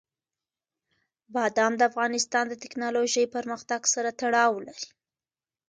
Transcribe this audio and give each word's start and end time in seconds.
بادام 1.33 1.73
د 1.77 1.81
افغانستان 1.91 2.45
د 2.49 2.53
تکنالوژۍ 2.63 3.25
پرمختګ 3.35 3.81
سره 3.93 4.09
تړاو 4.21 4.53
لري. 4.67 4.89